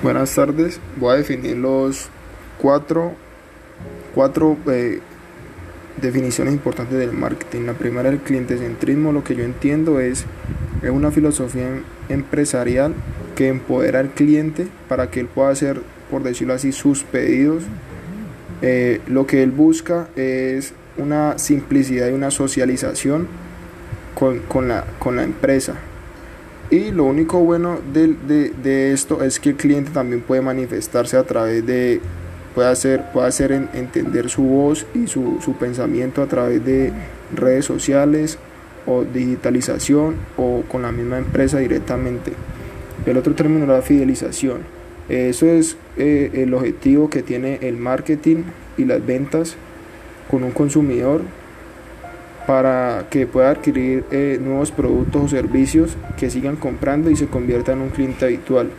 Buenas 0.00 0.32
tardes, 0.32 0.78
voy 0.94 1.14
a 1.14 1.16
definir 1.16 1.56
los 1.56 2.08
cuatro, 2.62 3.14
cuatro 4.14 4.56
eh, 4.70 5.00
definiciones 6.00 6.54
importantes 6.54 6.96
del 6.96 7.12
marketing. 7.12 7.62
La 7.62 7.72
primera, 7.72 8.08
el 8.08 8.18
clientecentrismo, 8.18 9.10
lo 9.10 9.24
que 9.24 9.34
yo 9.34 9.42
entiendo 9.42 9.98
es, 9.98 10.24
es 10.84 10.90
una 10.90 11.10
filosofía 11.10 11.66
em, 11.66 11.82
empresarial 12.10 12.94
que 13.34 13.48
empodera 13.48 13.98
al 13.98 14.10
cliente 14.10 14.68
para 14.88 15.10
que 15.10 15.18
él 15.18 15.26
pueda 15.26 15.50
hacer, 15.50 15.82
por 16.12 16.22
decirlo 16.22 16.54
así, 16.54 16.70
sus 16.70 17.02
pedidos. 17.02 17.64
Eh, 18.62 19.00
lo 19.08 19.26
que 19.26 19.42
él 19.42 19.50
busca 19.50 20.10
es 20.14 20.74
una 20.96 21.38
simplicidad 21.38 22.08
y 22.08 22.12
una 22.12 22.30
socialización 22.30 23.26
con, 24.14 24.38
con, 24.42 24.68
la, 24.68 24.84
con 25.00 25.16
la 25.16 25.24
empresa. 25.24 25.74
Y 26.70 26.90
lo 26.90 27.04
único 27.04 27.38
bueno 27.40 27.78
de, 27.94 28.08
de, 28.26 28.50
de, 28.50 28.92
esto 28.92 29.22
es 29.22 29.40
que 29.40 29.50
el 29.50 29.56
cliente 29.56 29.90
también 29.90 30.20
puede 30.20 30.42
manifestarse 30.42 31.16
a 31.16 31.24
través 31.24 31.64
de, 31.64 32.00
puede 32.54 32.68
hacer, 32.68 33.04
puede 33.12 33.26
hacer 33.26 33.52
entender 33.52 34.28
su 34.28 34.42
voz 34.42 34.84
y 34.94 35.06
su, 35.06 35.38
su 35.42 35.54
pensamiento 35.54 36.20
a 36.22 36.26
través 36.26 36.62
de 36.64 36.92
redes 37.34 37.64
sociales 37.64 38.38
o 38.86 39.04
digitalización 39.04 40.16
o 40.36 40.62
con 40.68 40.82
la 40.82 40.92
misma 40.92 41.16
empresa 41.18 41.58
directamente. 41.58 42.32
El 43.06 43.16
otro 43.16 43.34
término 43.34 43.62
es 43.62 43.68
la 43.70 43.82
fidelización. 43.82 44.58
Eso 45.08 45.46
es 45.46 45.78
eh, 45.96 46.30
el 46.34 46.52
objetivo 46.52 47.08
que 47.08 47.22
tiene 47.22 47.60
el 47.62 47.78
marketing 47.78 48.42
y 48.76 48.84
las 48.84 49.04
ventas 49.04 49.56
con 50.30 50.44
un 50.44 50.50
consumidor 50.50 51.22
para 52.48 53.08
que 53.10 53.26
pueda 53.26 53.50
adquirir 53.50 54.04
eh, 54.10 54.38
nuevos 54.40 54.70
productos 54.70 55.22
o 55.22 55.28
servicios 55.28 55.98
que 56.16 56.30
sigan 56.30 56.56
comprando 56.56 57.10
y 57.10 57.16
se 57.16 57.26
convierta 57.26 57.74
en 57.74 57.82
un 57.82 57.90
cliente 57.90 58.24
habitual. 58.24 58.70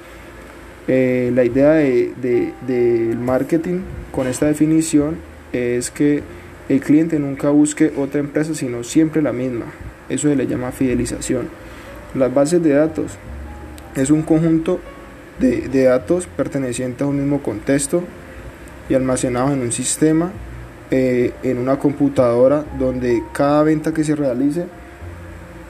Eh, 0.87 1.31
la 1.35 1.43
idea 1.43 1.73
del 1.73 2.15
de, 2.65 3.15
marketing 3.15 3.81
con 4.11 4.25
esta 4.25 4.47
definición 4.47 5.17
es 5.53 5.91
que 5.91 6.23
el 6.67 6.79
cliente 6.81 7.19
nunca 7.19 7.51
busque 7.51 7.93
otra 7.95 8.19
empresa 8.19 8.55
sino 8.55 8.83
siempre 8.83 9.21
la 9.21 9.33
misma. 9.33 9.65
Eso 10.09 10.29
se 10.29 10.35
le 10.35 10.47
llama 10.47 10.71
fidelización. 10.71 11.47
Las 12.15 12.33
bases 12.33 12.63
de 12.63 12.71
datos 12.71 13.19
es 13.95 14.09
un 14.09 14.23
conjunto 14.23 14.79
de, 15.37 15.67
de 15.67 15.83
datos 15.83 16.25
pertenecientes 16.25 17.03
a 17.03 17.05
un 17.05 17.17
mismo 17.17 17.43
contexto 17.43 18.03
y 18.89 18.95
almacenados 18.95 19.51
en 19.51 19.61
un 19.61 19.71
sistema 19.71 20.31
eh, 20.91 21.33
en 21.43 21.59
una 21.59 21.77
computadora 21.77 22.65
donde 22.79 23.21
cada 23.31 23.61
venta 23.61 23.93
que 23.93 24.03
se 24.03 24.15
realice 24.15 24.65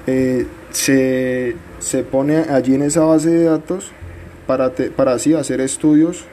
eh, 0.08 0.48
se, 0.72 1.58
se, 1.80 2.04
pone 2.04 2.38
allí 2.38 2.76
en 2.76 2.84
esa 2.84 3.02
base 3.02 3.30
de 3.30 3.44
datos 3.44 3.92
para, 4.48 4.70
te, 4.70 4.90
para 4.90 5.12
así 5.12 5.34
hacer 5.34 5.60
estudios 5.60 6.24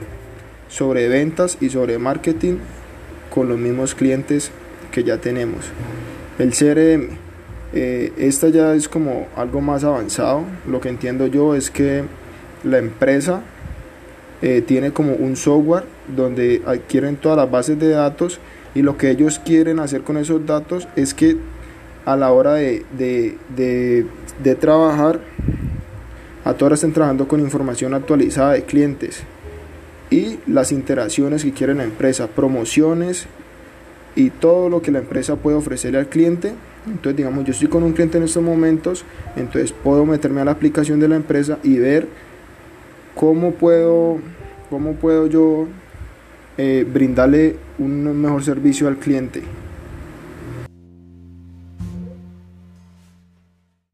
sobre 0.68 1.08
ventas 1.08 1.58
y 1.60 1.70
sobre 1.70 1.98
marketing 1.98 2.58
con 3.28 3.48
los 3.48 3.58
mismos 3.58 3.96
clientes 3.96 4.52
que 4.92 5.02
ya 5.02 5.16
tenemos. 5.16 5.64
El 6.38 6.52
CRM, 6.52 7.18
eh, 7.72 8.12
esta 8.18 8.50
ya 8.50 8.72
es 8.72 8.88
como 8.88 9.26
algo 9.34 9.60
más 9.60 9.82
avanzado. 9.82 10.44
Lo 10.64 10.80
que 10.80 10.90
entiendo 10.90 11.26
yo 11.26 11.56
es 11.56 11.72
que 11.72 12.04
la 12.62 12.78
empresa 12.78 13.42
tiene 14.66 14.92
como 14.92 15.14
un 15.14 15.34
software 15.34 15.84
donde 16.14 16.62
adquieren 16.66 17.16
todas 17.16 17.38
las 17.38 17.50
bases 17.50 17.80
de 17.80 17.88
datos 17.88 18.38
y 18.76 18.82
lo 18.82 18.98
que 18.98 19.10
ellos 19.10 19.38
quieren 19.42 19.78
hacer 19.78 20.02
con 20.02 20.18
esos 20.18 20.44
datos 20.44 20.86
es 20.96 21.14
que 21.14 21.38
a 22.04 22.14
la 22.14 22.30
hora 22.30 22.52
de, 22.52 22.84
de, 22.98 24.04
de, 24.44 24.54
trabajar, 24.54 25.20
a 26.44 26.52
todas 26.52 26.74
estén 26.74 26.92
trabajando 26.92 27.26
con 27.26 27.40
información 27.40 27.94
actualizada 27.94 28.52
de 28.52 28.64
clientes 28.64 29.22
y 30.10 30.40
las 30.46 30.72
interacciones 30.72 31.42
que 31.42 31.52
quiere 31.52 31.74
la 31.74 31.84
empresa, 31.84 32.26
promociones 32.26 33.24
y 34.14 34.28
todo 34.28 34.68
lo 34.68 34.82
que 34.82 34.90
la 34.92 34.98
empresa 34.98 35.36
puede 35.36 35.56
ofrecerle 35.56 35.98
al 35.98 36.08
cliente. 36.08 36.52
Entonces, 36.86 37.16
digamos, 37.16 37.46
yo 37.46 37.52
estoy 37.52 37.68
con 37.68 37.82
un 37.82 37.94
cliente 37.94 38.18
en 38.18 38.24
estos 38.24 38.42
momentos, 38.42 39.06
entonces 39.36 39.72
puedo 39.72 40.04
meterme 40.04 40.42
a 40.42 40.44
la 40.44 40.50
aplicación 40.50 41.00
de 41.00 41.08
la 41.08 41.16
empresa 41.16 41.58
y 41.62 41.78
ver 41.78 42.08
cómo 43.14 43.52
puedo, 43.52 44.18
cómo 44.68 44.92
puedo 44.96 45.28
yo 45.28 45.66
eh, 46.58 46.86
brindarle 46.90 47.56
un 47.78 48.20
mejor 48.20 48.42
servicio 48.42 48.88
al 48.88 48.96
cliente. 48.96 49.42